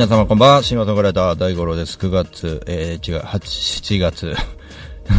[0.00, 0.62] 皆様こんばんは。
[0.62, 1.98] シンガーソングライター大五郎です。
[1.98, 4.34] 9月、えー、違う、8、7月。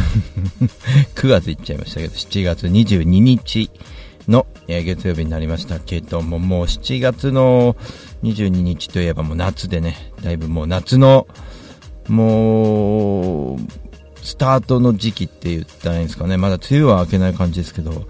[1.13, 3.69] 9月いっちゃいましたけど、7月22日
[4.27, 7.75] の、えー月曜日になりましたけども、もう7月の
[8.23, 11.27] 22日といえばもう夏でね、だいぶもう夏の、
[12.07, 13.59] もう、
[14.23, 16.37] スタートの時期って言ったらいいんですかね。
[16.37, 18.07] まだ梅雨は明けない感じですけど、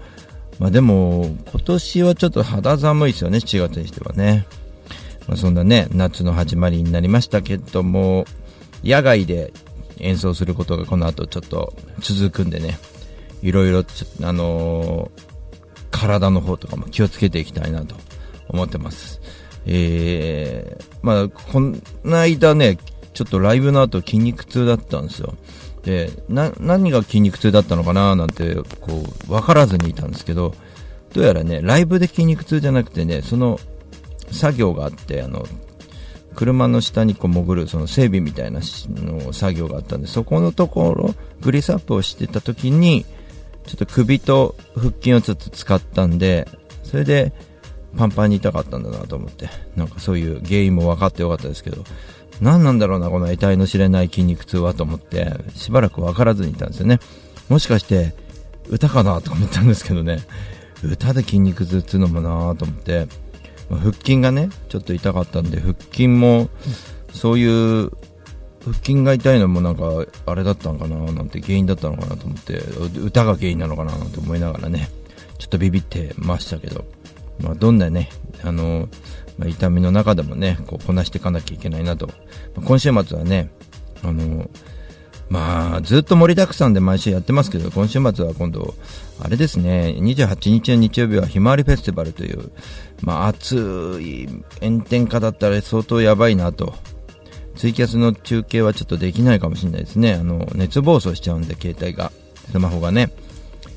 [0.58, 4.46] まあでも、今年はちょっと肌寒いですよね、7月にしてはね。
[5.28, 8.24] まあ、そんなね、夏の始まりになりましたけども、
[8.84, 9.52] 野外で
[9.98, 12.78] 演奏することがこの後ちょっと続くんでね、
[13.42, 13.84] いろいろ、
[14.22, 15.32] あのー
[15.92, 17.94] 体の方とかも気をつけていきたいなと
[18.48, 19.20] 思ってます。
[19.64, 21.76] えー、まあ、この
[22.18, 22.78] 間ね、
[23.14, 25.34] ちょっとライブの後筋肉痛だったんですよ。
[25.84, 30.54] で、な、何が筋肉痛だったのかななんて、こう、わからずにいたんですけど、
[31.12, 33.60] どうやらね、ライブで筋肉痛じゃなくてね、その、
[34.32, 35.46] 作業があって、あの、
[36.34, 43.04] 車の下にこう潜るその整備みたいなの作業があったんで、そこのところ、グリスアップをしてた時に、
[43.66, 46.48] ちょっと首と腹筋をちょっと使ったんで、
[46.82, 47.32] それで
[47.96, 51.84] パンパンに痛かったんだなと思って、なんかそういう原因も分かってよかったですけど、
[52.40, 56.98] 何なんだろうな、この得体の知れない筋肉痛はと思って、しばらく分からずにいたんですよね。
[57.48, 58.14] もしかして、
[58.68, 60.20] 歌かなと思ったんですけどね、
[60.82, 63.06] 歌で筋肉痛っていうのもなと思って、
[63.78, 66.48] 腹筋がね、ちょっと痛かったんで、腹筋も、
[67.12, 67.90] そういう、
[68.64, 72.62] 腹筋が痛いのもなんか、あれだったのかななんて原因だったのかなと思って、
[73.00, 74.88] 歌が原因なのかななんて思いながらね、
[75.38, 76.84] ちょっとビビってましたけど、
[77.40, 78.10] まあ、どんなね、
[78.44, 78.88] あの、
[79.38, 82.06] まあ、痛みの中でもね、こう、こなしていかなきゃいけないなと。
[82.06, 82.12] ま
[82.58, 83.50] あ今週末はね、
[84.02, 84.48] あの、
[85.32, 88.74] まあ、ずっと盛りだくさんで毎週やってますけど、今週末は今度、
[89.18, 92.52] あれですね、28日の日曜日はひまわりフェスティバルという、
[93.02, 94.28] まあ、暑い
[94.60, 96.74] 炎天下だったら相当やばいなと。
[97.56, 100.14] ツイキャスの中継はちょっとできないかもしれないですね。
[100.14, 102.10] あの、熱暴走しちゃうんで、携帯が。
[102.50, 103.10] スマホがね、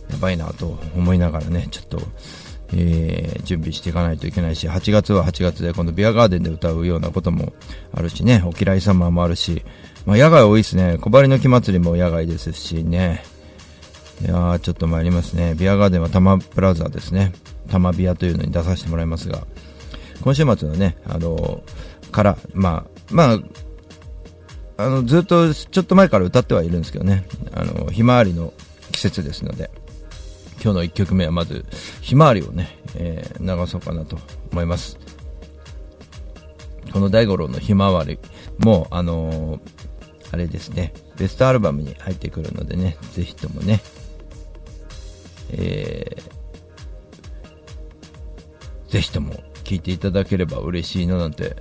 [0.10, 2.02] やばいなと思いながらね、ちょっと、
[2.74, 7.54] えー準備していかないといけないし、8月は8月で今度ビアガーデンで歌うようなことも
[7.94, 9.64] あるしね、お嫌いサマーもあるし、
[10.06, 10.98] まあ野外多いですね。
[11.00, 13.24] 小針の木祭りも野外ですしね。
[14.22, 15.56] いや、ちょっと参りますね。
[15.56, 17.34] ビアガーデンは多摩プラザですね。
[17.68, 19.46] 多摩ビアというのに出させてもらいますが、
[20.22, 21.64] 今週末はね、あの
[22.12, 23.40] から、まあ、まあ、
[24.78, 28.54] あの、ずっと、ちょっと前から歌ってはいるんですけどね、あの、ひまわりの
[28.92, 29.70] 季節ですので、
[30.64, 31.66] 今日の1曲目はまず、
[32.02, 34.18] ひまわりをね、えー流そうかなと
[34.52, 34.98] 思います。
[36.92, 38.18] この大五郎のひまわり
[38.60, 39.60] も、あのー
[40.32, 43.82] あれですね、ベストアルバムに入ってくるのでね、ぜひともね、
[45.52, 46.36] えー
[48.96, 49.34] ぜひとも
[49.66, 51.58] 聴いていただければ嬉しいななんて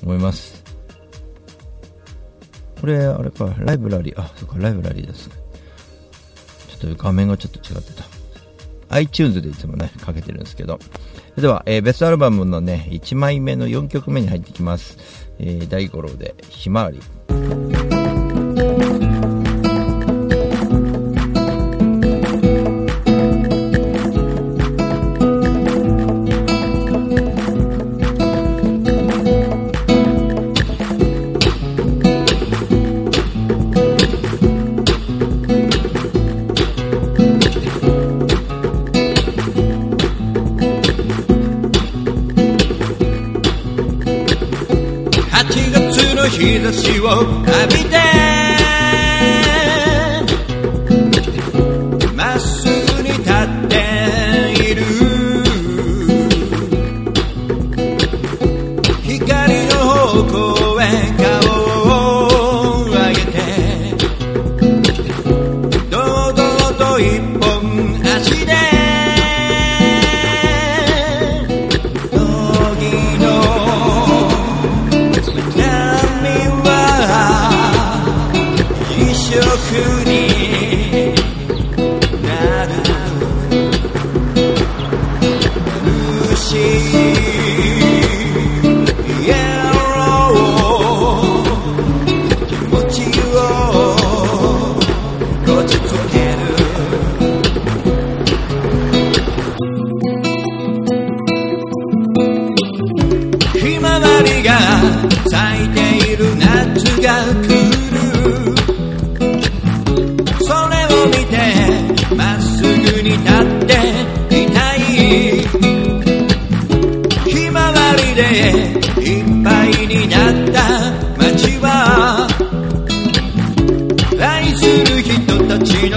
[0.00, 0.62] 思います。
[2.80, 5.28] これ、あれか、ライブラリー、あ、そっか、ライブラリーです。
[6.80, 8.04] ちょっと画面がちょっと違ってた。
[8.90, 10.78] iTunes でいつもね、かけてるんですけど。
[11.36, 14.98] では、えーベストアルバムのね、1枚目の4曲目に入ってきます。
[15.40, 17.00] えー、大五郎で、ひまわり。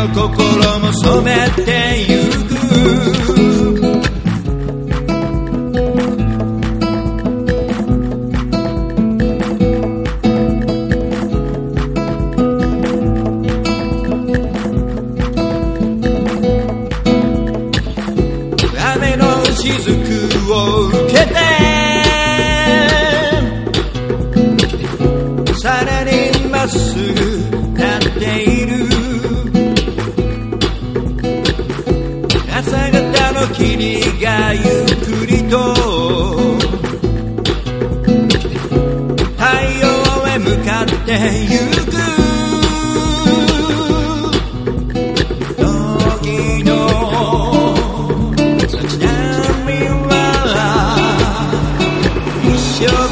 [0.02, 2.21] の心も染めてゆく。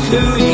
[0.09, 0.48] to you.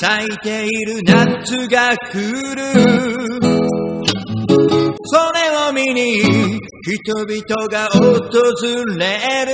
[0.00, 2.20] 咲いている夏が来
[2.54, 2.62] る。
[5.04, 6.22] それを見に
[6.84, 7.98] 人々が訪
[8.96, 9.50] れる。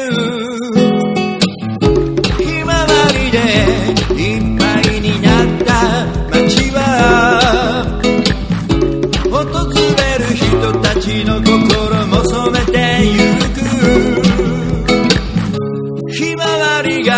[2.37, 3.39] ひまわりで
[4.23, 5.73] いっぱいになった
[6.31, 6.79] 街は
[9.31, 10.45] 訪れる人
[10.83, 13.17] たちの心も染めてゆ
[13.55, 13.65] く。
[16.13, 17.15] ひまわりが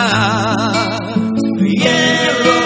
[1.58, 1.86] イエ
[2.60, 2.65] ロ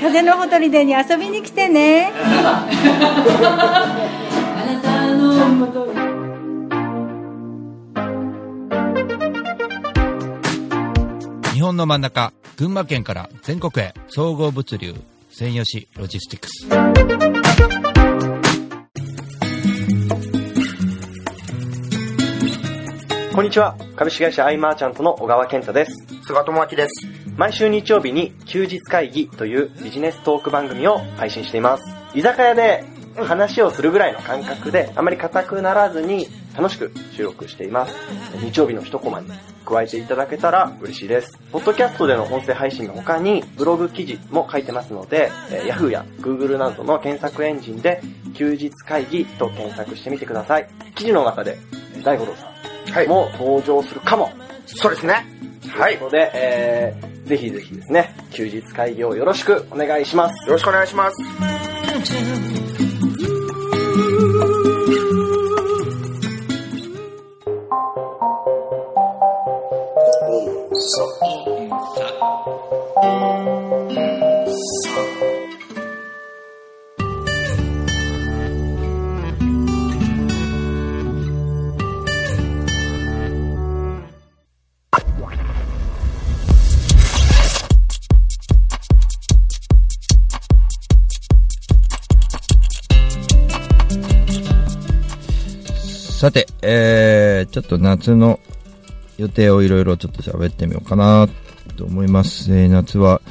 [0.00, 2.12] 風のほとりでに遊びに来てね
[11.52, 14.94] 日本の真ん中、群馬県から全国へ、総合物流、
[15.30, 16.48] 専用紙ロジスティック
[17.40, 17.43] ス。
[23.34, 23.76] こんにちは。
[23.96, 26.06] 株式会社アイマーチャントの小川健太です。
[26.22, 27.08] 菅智明です。
[27.36, 31.82] 毎週日曜日に休日会議というビジネストーク番組を配信しています。
[32.14, 32.84] 居酒屋で
[33.16, 37.96] 話をするぐらいの感覚で、あまり硬くならずに楽しく収録しています。
[38.38, 39.28] 日曜日の一コマに
[39.64, 41.36] 加えていただけたら嬉しいです。
[41.50, 48.00] ポッドキャストでの音声配信の他にブログ記事も書いてますので、えー Yahoo や Google などの検索エンジンで
[48.34, 50.68] 休日会議と検索してみてください。
[50.94, 51.58] 記事の中で
[52.04, 52.73] 大五郎さんはい。
[53.08, 54.32] も登場するかも。
[54.66, 55.26] そうですね。
[55.68, 55.98] はい。
[55.98, 60.48] よということで、えー、ぜひぜひですね、休日会議をよろしくお願いします。
[60.52, 61.16] ろしくお願いします。
[70.76, 71.33] さ
[97.54, 98.40] ちょっと夏の
[99.16, 101.28] 予定をいろいろちょっと喋ってみようかな
[101.76, 102.52] と思います。
[102.52, 103.22] えー、夏は、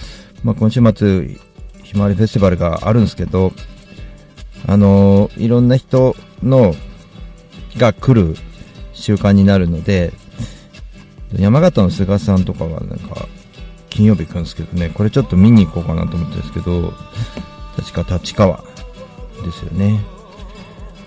[0.46, 1.38] まあ、今週末、
[1.84, 3.52] ひまわりフェスティバルがあるんですけど、
[4.66, 6.74] あのーいろんな人の、
[7.76, 8.38] が来る
[8.94, 10.14] 習慣になるので、
[11.36, 13.28] 山形の菅さんとかがなんか、
[13.90, 16.94] 金曜日行くんですけどね、これちょっと見に行こうかなと思ってるんですけど、
[17.76, 18.64] 確か立川
[19.44, 20.13] ですよね。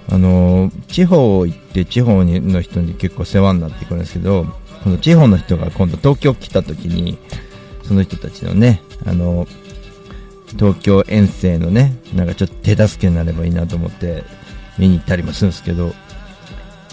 [0.09, 4.47] あの地方行って地方の人に結構世話になってくるんですけど、
[4.85, 7.19] この地方の人が今度東京来た時に、
[7.83, 9.47] その人たちのね、あの
[10.59, 14.25] 東京遠征のね、なんかちょっと手助けになればいいなと思って
[14.79, 15.93] 見に行ったりもするんですけど、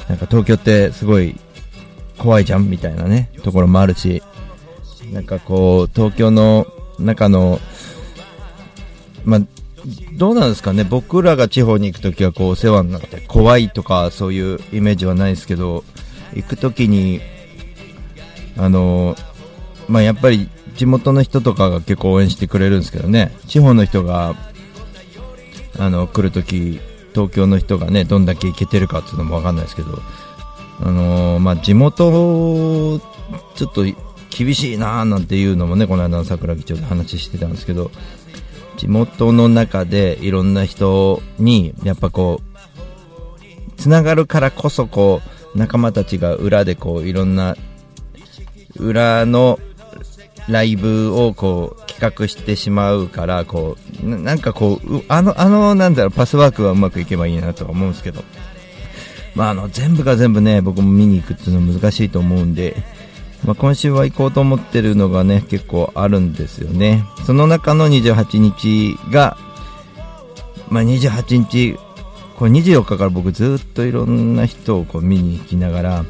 [0.09, 1.35] なんか東京ってすごい
[2.17, 4.23] 怖いじゃんみたいなね、ところもあるし、
[5.11, 6.65] なんかこう、東京の
[6.99, 7.59] 中の、
[9.23, 9.41] まあ、
[10.13, 15.83] どうなんですかね、僕らが地方に行くときはこうお世話になって怖いとかそういうイメージはないですけど、
[16.33, 17.21] 行くときに、
[18.57, 19.15] あの
[19.87, 24.35] まあ、やっぱり地元の人とかが結構応援してくれるんですけどね、地方の人が
[25.77, 26.79] あの来るとき、
[27.13, 29.99] 東京の人がねどんだけ行けてるかっていうのもわかんないですけど、
[30.81, 32.99] あのまあ、地元、
[33.55, 33.83] ちょっと
[34.35, 37.91] 厳しいなーなんていうのもね、この間の桜木町で話してたんですけど、
[38.77, 45.21] 地元の中でいろんな人にやっぱこうつながるからこそこ
[45.55, 47.55] う仲間たちが裏でこういろんな
[48.75, 49.59] 裏の
[50.49, 58.23] ライブをこう企画してしまうからこうなんかこうあのあのなんだろうパスワークはうまくいけばいいなとは思うんですけど。
[59.35, 62.75] まああの全部が全部ね僕も見に行くっていうのは難しいと思うんで
[63.45, 67.03] まあ、今週は行こうと思ってるのがね、結構あるんですよね。
[67.25, 69.37] その中の28日が、
[70.69, 71.77] まあ、28日、
[72.35, 76.05] これ24日から僕ずっといろんな人をこう見に行きながら、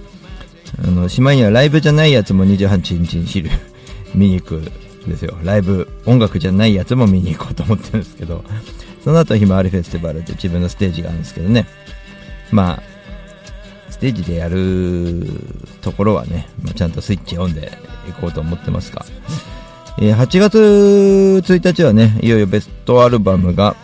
[0.84, 3.50] あの、しまいにはライブじゃないやつも28日に昼
[4.14, 5.36] 見に行くんですよ。
[5.44, 8.44] ライブ、音楽じゃないやつも見に行こうと思ってるんですけど、
[9.04, 11.68] その後ひまわりフェスティバルで自分のステージがあるんですけどね。
[12.52, 12.93] まあ、
[14.04, 15.26] ステージでやる
[15.82, 17.72] ところはね、まあ、ちゃんとスイッチオンで
[18.10, 19.06] いこうと思ってますが、
[19.98, 23.78] えー8月1日はね、いよいよベストアルバムが、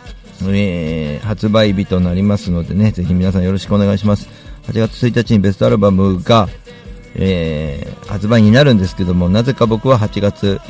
[0.46, 4.28] えー発売日となりますのでね、ぜひ皆さんよろしくお願いします。
[4.64, 6.50] 8月1日にベストアルバムが、
[7.14, 10.60] えー発売になるんですけども、なぜか僕は8月、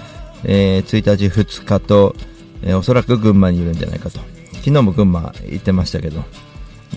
[0.44, 2.14] えー1日、2日と、
[2.62, 4.20] えーおそらく群馬にいるんじゃないかと。
[4.58, 6.22] 昨日も群馬行ってましたけど、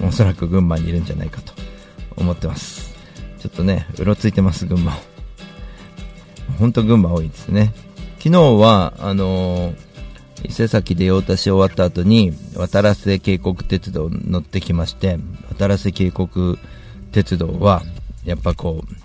[0.07, 1.62] おそらく群馬にいるんじゃないかと
[2.17, 2.93] 思ってます。
[3.39, 4.95] ちょっとね、うろついてます、群馬を。
[6.59, 7.73] ほんと群馬多いですね。
[8.19, 9.73] 昨日は、あの
[10.43, 16.57] 伊勢崎で用足し終わった後に、渡良瀬渓谷鉄道乗ってきまして、渡良瀬渓谷
[17.11, 17.83] 鉄道は、
[18.25, 18.95] やっぱこう、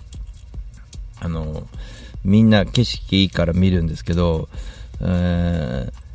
[1.21, 1.67] あの
[2.23, 4.49] みんな景色いいから見るんですけど、
[5.01, 6.09] えー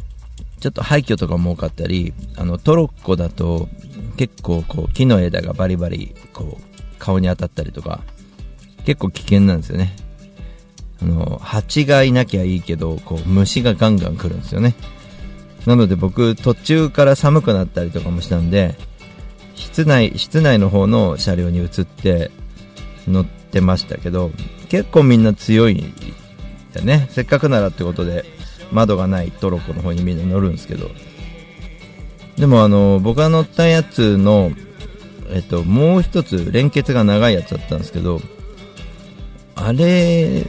[0.64, 3.68] ちょっと廃墟とかも多かったり、あの、トロッコだと
[4.16, 6.73] 結構こう木の枝がバリバリこう
[7.04, 8.00] 顔に当たったりとか、
[8.86, 9.94] 結構危険なんですよね。
[11.02, 14.74] あの、蜂がいなきゃいいけど、こう虫がガンガン来るんですよね。
[15.66, 18.74] なので僕途中から寒くなったりとかもしたんで、
[19.54, 22.30] 室内、室内の方の車両に移って
[23.06, 24.30] 乗ってましたけど、
[24.70, 25.94] 結構みんな強いん
[26.72, 27.06] だよね。
[27.10, 28.24] せっかくならってことで、
[28.72, 30.90] 窓がないトロッコの方にみんな乗るんですけど。
[32.38, 34.52] でもあの、僕が乗ったやつの、
[35.30, 38.20] えっと、もう一つ連結が長いやつだったんですけど、
[39.54, 40.44] あれ、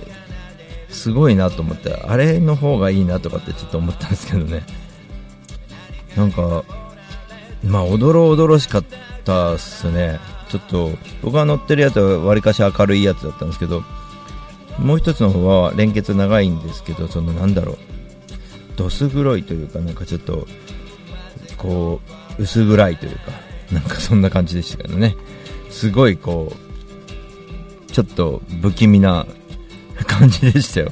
[0.89, 4.63] すごいなと思って、あれの方がいいなとかってちょっと思ったんですけどね。
[6.15, 6.63] なんか、
[7.63, 8.85] まあ、おどろおどろしかっ
[9.23, 10.19] たっすね。
[10.49, 10.91] ちょっと、
[11.21, 13.83] 僕が乗ってるやつはわりかし明るいやつだったんですけど、
[14.79, 17.77] もう一つの方は連結長いんですけど、そのなんだろう、
[18.75, 20.47] どす黒いというか、なんかちょっと、
[21.57, 22.01] こ
[22.37, 23.31] う、薄暗いというか、
[23.71, 25.15] なんかそんな感じでしたけどね。
[25.69, 26.53] すごいこ
[27.87, 29.25] う、ちょっと不気味な
[30.07, 30.91] 感じでしたよ。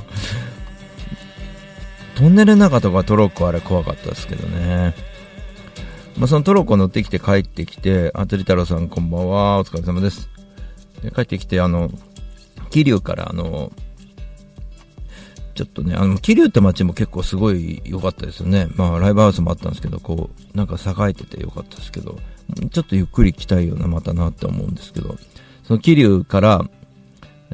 [2.15, 4.93] トンネルの中とかトロッコあれ怖かったですけどね。
[6.17, 10.29] まあ、そのトロッコ乗ってきて帰ってきて、あつり太郎さんこんばんは、お疲れ様です。
[11.01, 11.89] で帰ってきて、あの、
[12.69, 13.71] 桐生からあの、
[15.53, 18.67] ちょっとね、あの、桐生って街も結構すごい良かったですよね。
[18.75, 22.17] まあ、ライブハウスもあったんですけど、こう、なんか栄えてて良かったですけど、
[22.71, 25.15] ちょっとゆっくり来たいような、またなって思うんですけど、
[25.63, 26.65] その桐生から、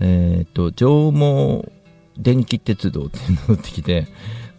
[0.01, 1.69] えっ、と、上毛
[2.17, 4.07] 電気鉄道っていうのが乗ってきて、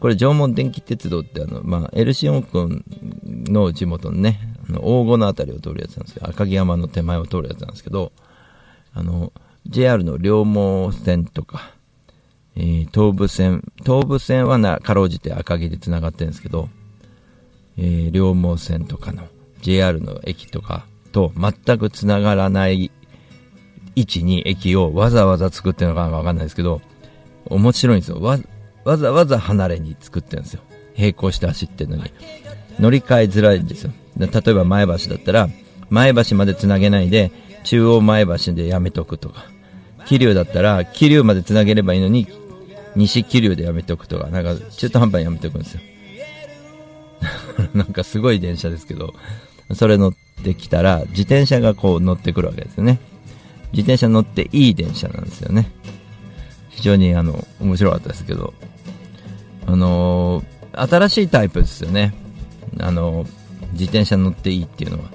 [0.00, 2.84] これ縄文電気鉄道ってあの、まあ、エルシオン君
[3.48, 8.12] の地元のね、あの、黄金のあたりを通るやつなんですけど、赤城山の手前を通るやつなんですけど、
[8.94, 9.32] あの、
[9.66, 11.74] JR の両毛線とか、
[12.60, 16.68] えー東武線、東武線はな、かろうじて赤城で繋がってるんですけど、
[17.78, 19.22] えー両毛線とかの
[19.62, 22.90] JR の駅とかと全く繋がらない
[23.96, 26.82] 位置に駅をわざわざ作ってるのかわかんないですけど、
[27.46, 28.20] 面白いんですよ。
[28.20, 28.38] わ、
[28.84, 30.60] わざわざ離れに作ってるんですよ。
[30.98, 32.12] 並行して走ってるのに。
[32.78, 33.92] 乗り換えづらいんですよ。
[34.18, 35.48] 例えば前橋だったら、
[35.88, 37.32] 前橋まで繋げないで、
[37.64, 39.46] 中央前橋でやめとくとか。
[40.06, 42.26] 桐生だったら、桐生まで繋げればいいのに、
[42.96, 45.80] 西桐生でやめておくとか、なんか中途半端にやめておくんですよ。
[47.74, 49.14] なんかすごい電車ですけど、
[49.74, 52.98] それ乗ってきたら、自転車がこう乗ってくるわけですよね。
[53.72, 55.70] 自転車乗っていい電車なんですよね。
[56.70, 58.54] 非常にあの、面白かったですけど、
[59.66, 62.14] あのー新しいタイプですよね。
[62.78, 63.28] あのー
[63.72, 65.10] 自転車乗っていいっていうのは。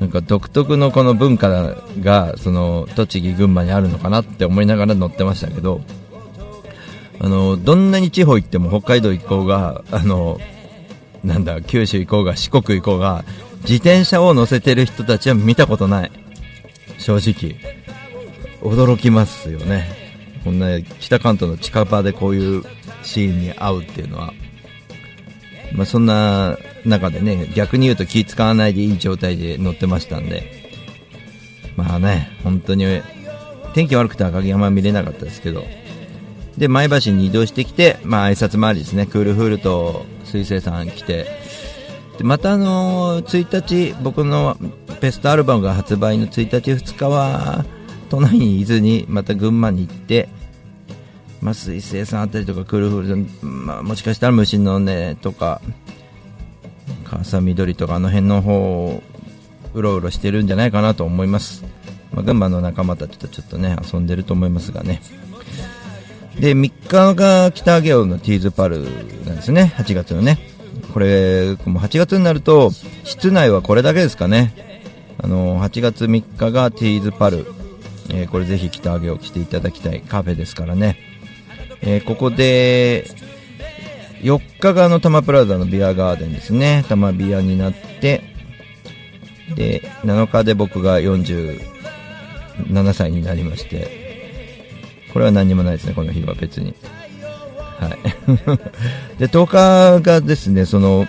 [0.00, 5.80] なんか独特のこの文化が、その、栃木、群馬にあるのかなって思いながら乗ってましたけど、
[7.22, 10.40] あの、どんなに地方行っても北海道行こうが、あの、
[11.22, 13.24] なんだ、九州行こうが、四国行こうが、
[13.60, 16.10] 自転車を乗せてる人たちは見たことない。
[16.98, 17.56] 正直。
[18.60, 19.86] 驚きますよね。
[20.42, 22.64] こんな北関東の近場でこういう
[23.04, 24.34] シーンに会うっていうのは。
[25.74, 30.42] まあそんな中でね、逆に言うと気使わないでいい状態で乗ってましたんで。
[31.76, 32.84] まあね、本当に、
[33.74, 35.64] 天気悪くて赤城山見れなかったですけど。
[36.56, 41.26] で、前橋に移動してきて、まあ挨拶回りですね、クールフールと水星さん来て、
[42.18, 44.56] でまたあの1日、僕の
[45.00, 47.64] ベストアルバムが発売の1日、2日は、
[48.10, 50.28] 都内にいずに、また群馬に行って、
[51.40, 55.62] まあ、水星さんあたりとか、クールフールさん、まあ、もしかしたら虫の音とか、
[57.04, 59.02] 笠緑とか、あの辺の方を
[59.74, 61.64] うろうろしてるんじゃないかなと思います。
[62.12, 65.00] まあ、群馬の仲間たちとちょっとね、遊んでると思いますがね。
[66.38, 68.82] で、3日が北上尾のティーズパル
[69.26, 70.38] なんですね、8月のね。
[70.92, 72.70] これ、もう8月になると、
[73.04, 74.54] 室内はこれだけですかね。
[75.22, 77.46] あの、8月3日がティーズパル。
[78.10, 80.98] えーこれぜひ北上尾来ていただきたいカフェですからね。
[81.80, 83.06] えーここで、
[84.22, 86.84] 4日があの、タマプラザのビアガーデンですね。
[86.88, 88.22] タマビアになって、
[89.54, 91.60] で、7日で僕が47
[92.94, 94.01] 歳になりまして、
[95.12, 96.74] これは何にもないですね、この日は別に。
[97.78, 97.98] はい。
[99.18, 101.06] で、10日がですね、その、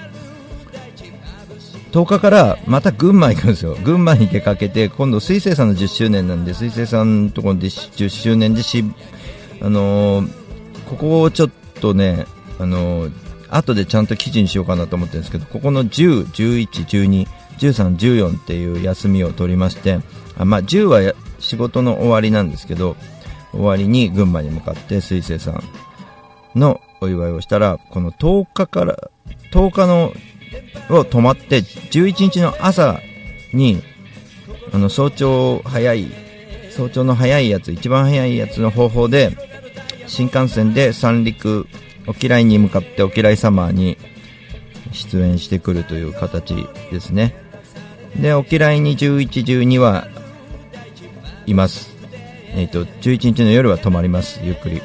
[1.92, 3.78] 10日からまた群馬行くんですよ。
[3.84, 8.84] 群馬に出かけて、今度水星さんの10周年なんで、水星さんのところで10周年でし、
[9.62, 10.30] あのー
[10.90, 12.26] ここをちょっとね、
[12.60, 13.12] あのー
[13.50, 17.28] 後でちゃんと記事にしようかなと思ってるんですけど、ここの10、11、12、
[17.60, 20.00] 13、14っていう休みを取りまして、
[20.38, 22.96] あまあ、10は仕事の終わりなんですけど、
[23.54, 25.64] 終わりに群馬に向かって水星さん
[26.60, 29.10] のお祝いをしたら、この10日から、
[29.52, 30.14] 10日の
[30.90, 33.00] を泊まって、11日の朝
[33.54, 33.82] に、
[34.72, 36.12] あの、早朝早い、
[36.72, 39.38] 早朝の早いやつ、一番早いやつの方法で、
[40.08, 41.68] 新幹線で三陸、
[42.08, 43.98] 沖来に向かって沖来サマーに
[44.92, 46.56] 出演してくるという形
[46.92, 47.36] ですね。
[48.20, 50.08] で、沖来に11、12は
[51.46, 51.93] います。
[52.56, 54.82] えっ、と、11日の夜は泊まります、ゆっくり。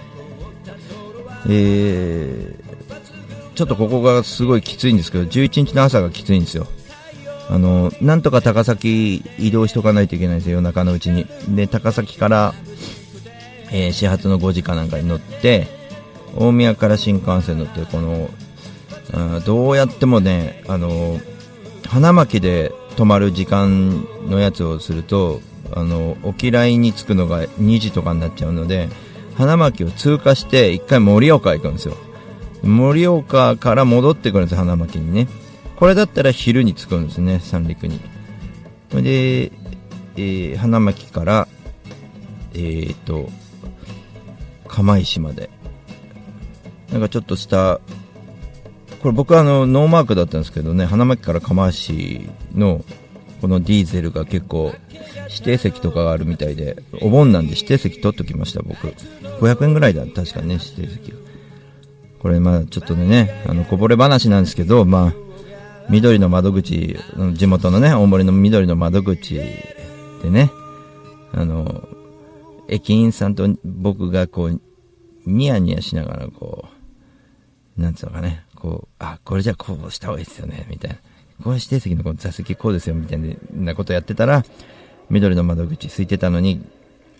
[1.48, 6.66] えー、ちょっとここがすごいきついんですけど、11日の朝がきついんですよ。
[7.50, 11.26] あの、なんとか高崎移動しとかないといけないんですよ、夜中のうちに。
[11.48, 12.54] で、高崎から、
[13.70, 15.66] えー始発の5時かなんかに乗って、
[16.36, 18.30] 大宮から新幹線乗って、この、
[19.12, 21.20] あどうやってもね、あの、
[21.86, 25.40] 花巻で泊まる時間のやつをすると、
[25.78, 28.88] あの、沖来に着くのが2時とかになっちゃうので、
[29.36, 31.96] 花巻を通過して、一回盛岡行くんですよ。
[32.62, 35.28] 盛岡から戻ってくるんです花巻にね。
[35.76, 38.00] これだったら昼に着くんですね、三陸に。
[38.90, 39.52] それで、
[40.16, 41.48] えー花巻から、
[42.54, 43.28] えーと、
[44.66, 45.50] 釜石まで。
[46.90, 47.80] なんかちょっとした、
[49.00, 52.84] これ僕はあの、ノーマークだったんですけどね、花巻から釜石の、
[53.40, 54.74] このディーゼルが結構、
[55.28, 58.88] 指定席とかがあるみたいで、お盆なんで指定席取っときました、僕。
[59.40, 61.12] 500円ぐらいだ、確かね、指定席。
[62.20, 65.12] これまあちょっとね、あの、こぼれ話なんですけど、まあ、
[65.88, 66.96] 緑の窓口、
[67.34, 70.50] 地元のね、大森の緑の窓口でね、
[71.32, 71.88] あの、
[72.68, 74.60] 駅員さんと僕がこう、
[75.26, 76.66] ニヤニヤしながらこ
[77.76, 80.96] う、なんつうのかね、こう、あ、これじゃこうした方がいいですよね、みたいな。
[81.42, 84.44] これ指定席のこの座席こうですよ、みたいなことやってたら、
[85.10, 86.64] 緑の窓口空いてたのに、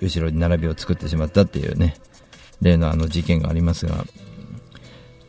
[0.00, 1.96] 後ろに並びを作ってしまったっていうね、
[2.61, 4.04] 例のあの事件がありますが、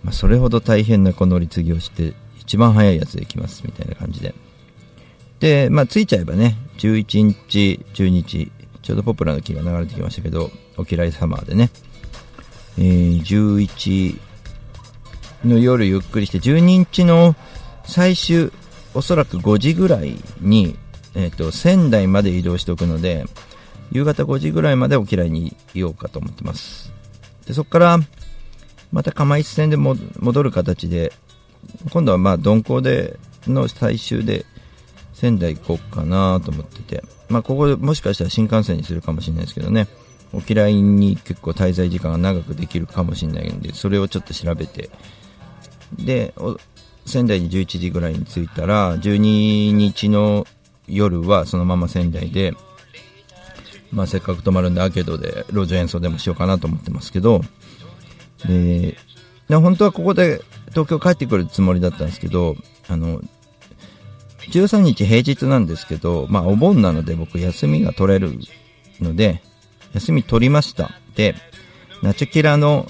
[0.03, 4.33] まあ、それほど大変なこの乗り継ぎをして、一番早いやつで行きます、みたいな感じで。
[5.39, 11.69] で、まあ、着いちゃえばね、11日、12日、ちょうどポプラの木が流れてきましたけど、沖来サマーでね、
[12.77, 14.19] えー、11
[15.45, 17.35] の夜ゆっくりして、12日の
[17.85, 18.51] 最終、
[18.99, 20.75] おそらく5時ぐらいに、
[21.15, 23.25] えっ、と、仙台まで移動しておくので、
[23.93, 26.91] 夕方5時ぐらいまで沖来にいようかと思ってます。
[27.47, 27.99] で、そこから、
[28.91, 31.13] また釜石線で戻る形で、
[31.91, 34.45] 今度はまあ鈍行での最終で
[35.13, 39.87] 仙台行こうかなと思ってて、まあここもしかしたら新幹線にするかもしれないですけどね、
[40.33, 44.89] 沖来に結構滞在時間が長くできるかもしれないんで、それをちょっと調べて、
[45.97, 46.33] で、
[47.09, 49.17] 仙台に11時ぐらいに着いたら、12
[49.71, 50.47] 日の
[50.87, 52.53] 夜はそのまま仙台で、
[53.91, 57.41] まあせっかく泊まるんでアーケードで路上演奏でもしようかなと思ってますけど、
[58.47, 58.97] で、
[59.47, 62.55] で本当はここで東京帰ってくるつもりだったんですけど、
[62.87, 63.21] あの、
[64.51, 68.37] 13日平日なんですけど、まあお盆なので僕休みが取れる
[69.01, 69.41] ので、
[69.93, 70.91] 休み取りました。
[71.15, 71.35] で、
[72.01, 72.87] ナチュキラの、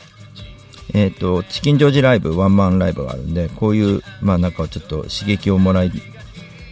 [0.94, 5.92] えっ、と、チキンジョージライブ、ワンマンライブがあるんで、こういう、まあなんかちょっと刺激をもらい、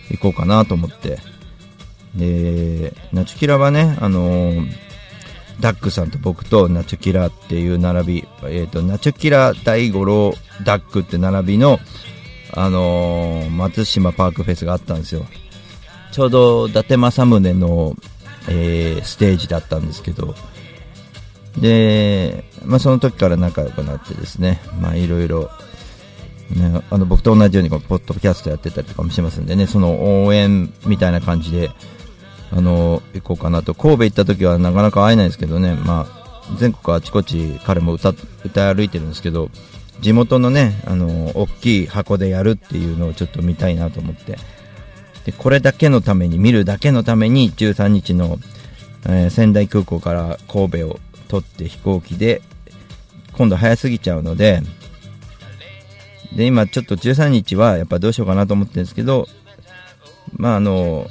[0.09, 1.19] 行こうかなと思って。
[2.15, 4.87] で、ナチュキラはね、あのー
[5.59, 11.79] ダックさんと僕とナチュキラっていう並び、えっ、と、ナチュキラ大五郎ダックって並びの、
[12.53, 15.25] あの松島パークフェスがあったんですよ。
[16.11, 17.95] ちょうど伊達政宗の、
[18.49, 20.35] えーステージだったんですけど、
[21.57, 25.49] で、まあその時から仲良くなってですね、まあいろいろ、
[26.55, 31.71] ね、あの僕と同じようにこうポッドキャストやってたりとかもしますんでね、その応援みたいな感じで、
[32.51, 33.73] あの、行こうかなと。
[33.73, 38.13] 神戸行った時はなかなか会えないですけどね、まあ、全国あちこち彼も歌、
[38.45, 39.49] 歌い歩いてるんですけど、
[39.99, 44.37] 地元のね、あの、大きい箱でやるっていうのをちょっと見たいなと思って。
[45.25, 48.37] で、これだけのために、見るだけのために13日の、
[49.05, 52.41] えー仙台空港から神戸を取って飛行機で、
[53.33, 54.61] 今度早すぎちゃうので、
[56.35, 59.27] で、今ちょっと13日はやっぱどうしようかなと思ってるんですけど、
[60.35, 61.07] まああの、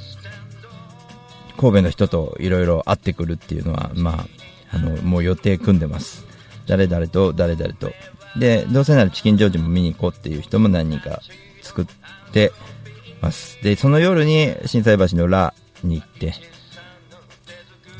[1.57, 4.27] 神戸の人といろいろ会ってくるっていうのは、ま
[4.71, 6.25] あ、あの、もう予定組んでます。
[6.67, 7.91] 誰々と誰々と。
[8.37, 11.21] で、どうせならチキンジョージも見に行こうっていう人も何人か
[11.63, 11.85] 作っ
[12.31, 12.51] て、
[13.21, 13.61] ます。
[13.63, 15.53] で、その夜に震災橋の裏
[15.83, 16.33] に行って、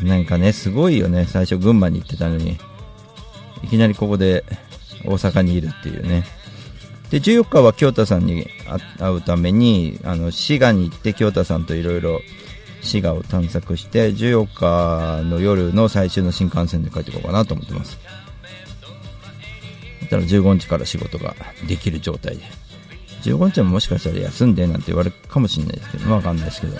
[0.01, 1.25] なんかね、すごいよね。
[1.25, 2.57] 最初群馬に行ってたのに、
[3.63, 4.43] いきなりここで
[5.03, 6.23] 大阪にいるっていうね。
[7.10, 8.47] で、14日は京太さんに
[8.99, 12.21] 会うために、あの、滋賀に行って京太さんといろいろ
[12.81, 17.97] 滋賀を探索して、14日の夜の最終の新幹線で帰ってこうかなと思ってます。
[20.01, 21.36] だったら15日から仕事が
[21.67, 22.43] できる状態で。
[23.23, 26.77] 15日ももしかしたら休んでなんて言われるかもしれないですけど、わかんないですけど。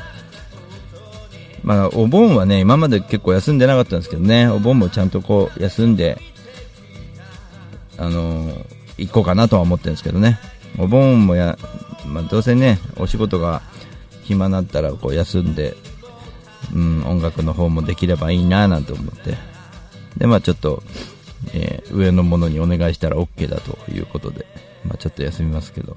[1.64, 6.20] まあ、お盆はね、今まで結構休んでなかったんですけどね、お盆もちゃんとこう、休んで、
[7.98, 10.40] あのー行こうかなとは思ってるんですけどね。
[10.78, 11.58] お盆もや、
[12.06, 13.62] まあ、どうせね、お仕事が
[14.24, 15.76] 暇になったらこう休んで、
[16.74, 19.38] うん、音楽の方もできればいいななんて思って。
[20.18, 20.84] で、まあちょっと、
[21.54, 24.46] えー上のものにお願いしたら OK だということで、
[24.84, 25.96] まあちょっと休みますけど。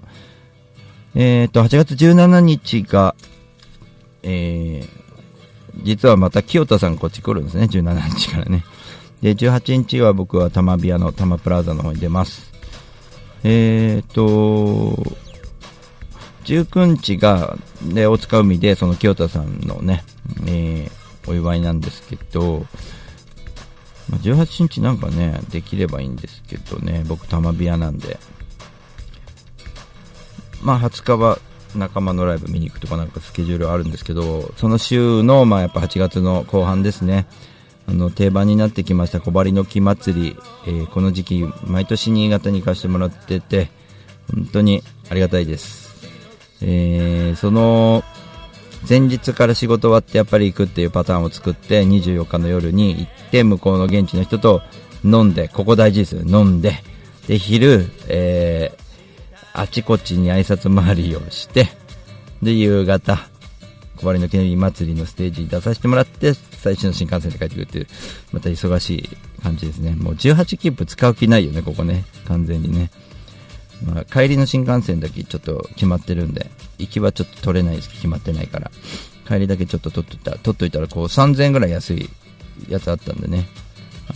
[1.15, 3.17] えっ、と、8月17日が、
[4.23, 5.00] えー、
[5.83, 8.65] 実はまた清田さんこっち来るんですね、17日からね。
[9.23, 12.53] で、18日は僕は玉ビアの玉プラザの方に出ます。
[13.45, 14.23] えっ、と、
[16.45, 20.05] 19日が、で、大塚海で、その清田さんのね、
[20.47, 22.67] えーお祝いなんですけど、
[24.09, 28.19] ま18日なんかね、できればいいんですけどね、僕玉ビアなんで。
[30.63, 31.39] まあ20日は
[31.75, 37.27] 仲間のライブ見に行くとかなんかスケジュールあるんですけど、その週の、まあやっぱ8月の後半ですね。
[37.89, 43.69] あの、定番になってきました小針の木祭り、えーこの時期、毎年新潟に行かせてもらってて、
[44.33, 45.91] 本当にありがたいです。
[46.63, 48.05] えーその、
[48.89, 54.63] 前日から仕事終わってやっぱり行くっていうパターンを作って、24日の夜に行って、向こうの現地の人と
[55.05, 56.83] 飲んで、ここ大事ですよ、飲んで、
[57.27, 58.90] で、昼、えー
[59.53, 61.69] あちこちに挨拶回りをして、
[62.43, 63.19] で、夕方、
[63.97, 67.87] 小針の記念日祭りのステージに出させてもらって、最初の新幹線で帰ってくるっていう、
[68.33, 69.95] また忙しい感じですね。
[69.95, 72.05] もう18切符使う気ないよね、ここね。
[72.27, 72.91] 完全にね。
[73.85, 78.71] まあ、帰りの新幹線だけちょっと決まってるんで、行きはちょっと取れないです決まってないから。
[79.27, 82.11] 帰りだけちょっと取っといた取っといたら、こう3000円ぐらい安い
[82.69, 83.49] やつあったんでね。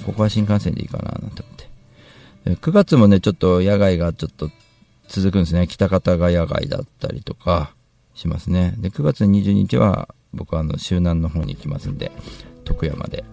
[0.04, 2.60] ここは新幹線でいいかな、なんて思って。
[2.60, 4.50] 9月もね、ちょっと野外がちょっと
[5.08, 5.66] 続くんですね。
[5.66, 7.74] 北方が野外だったりとか
[8.14, 8.74] しますね。
[8.78, 12.10] で、9月20日は僕はあの、周南の方に行きますんで、
[12.64, 13.24] 徳山で、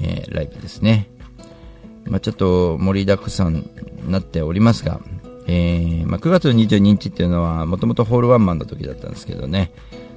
[0.00, 1.08] えーライブですね。
[2.04, 3.68] まあちょっと盛りだくさん
[4.08, 5.00] なっておりますが、
[5.46, 9.72] えーまあ9月22日っていうのは、もともとホールワンマンの時だったんですけどね、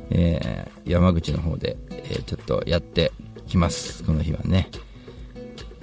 [0.09, 3.11] えー山口の方で、えーちょっとやって
[3.47, 4.03] きます。
[4.03, 4.69] この日はね。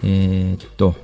[0.03, 0.95] えーっと、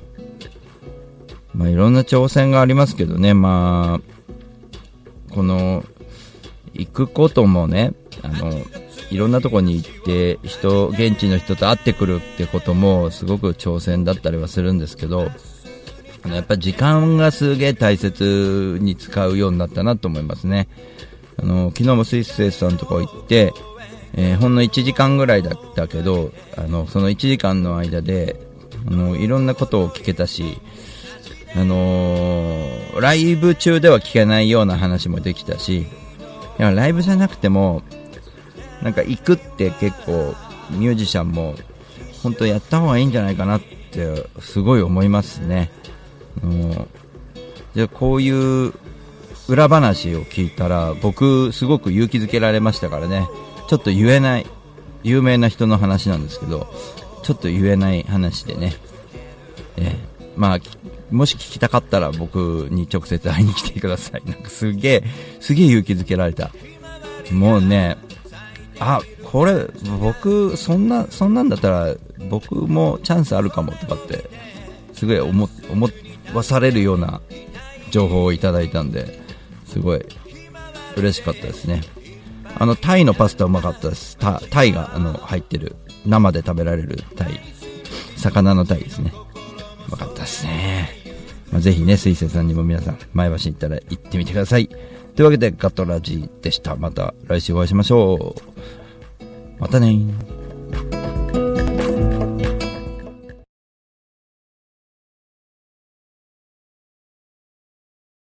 [1.55, 5.85] まあいろんな挑戦がありますけどね、まあ、この、
[6.75, 8.53] 行くこともね、あの、
[9.11, 15.31] いろんなとこに行って、人、現地の人と会ってくるってことも、すごく挑戦だったりはするんですけど、
[16.25, 20.69] あのやっぱ時間がすげえ大切に使うようになったなと思いますね。
[21.37, 23.53] あの、昨日もスイスエスさんとか行って、
[24.14, 28.40] えーほんの1時間ぐらいだったけど、あの、その1時間の間で、
[28.87, 30.59] あの、いろんなことを聞けたし、
[31.57, 35.87] あのーライブ中では聞けないような話もできたし、い
[36.59, 37.83] やライブじゃなくても、
[38.83, 40.35] なんか行くって結構
[40.71, 41.55] ミュージシャンも
[42.23, 45.71] 本当やった方がいいんじゃないかなってすごい思いますね。
[46.43, 46.88] あの
[47.75, 48.73] じゃこういう
[49.49, 53.29] 裏話を聞いたら僕すごく勇気づけられましたからね。
[53.69, 54.47] ちょっと言えない
[55.03, 56.73] 有名な人の話なんですけど、
[57.23, 58.75] ちょっと言えない話でね。
[59.77, 59.97] え
[60.37, 60.61] まあ、
[61.14, 64.22] もし聞きたかったら僕に直接会いに来てください。
[64.27, 65.05] なんかすげえ、
[65.40, 66.50] すげえ勇気づけられた。
[67.31, 67.96] もうね、
[68.81, 69.66] あ、これ、
[70.00, 71.94] 僕、そんな、そんなんだったら、
[72.29, 74.29] 僕もチャンスあるかもとかって、
[74.92, 75.88] すごい思、思
[76.35, 77.20] わされるような
[77.90, 79.20] 情報をいただいたんで、
[79.66, 80.05] すごい
[80.96, 81.83] 嬉しかったですね。
[82.57, 84.16] あの、タイのパスタうまかったです。
[84.18, 87.40] タタイが、あの、入ってる、生で食べられるタイ。
[88.16, 89.12] 魚のタイですね。
[89.88, 91.04] うまかったですね。
[91.55, 94.67] まあ、ぜひね、水星さんにも皆さん、前橋行ったら行ってみてください。
[94.67, 96.75] というわけで、ガトラジーでした。
[96.75, 99.61] また来週お会いしましょう。
[99.61, 101.23] またねー。